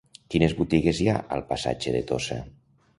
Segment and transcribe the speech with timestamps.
[0.35, 2.45] Quines botigues hi ha al passatge de Tossa?